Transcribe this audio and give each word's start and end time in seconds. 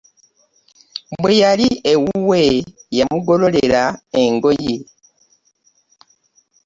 Bweyali 1.21 1.67
ewuwwe 1.91 2.43
yamugololera 2.97 3.83
engoye. 4.21 4.75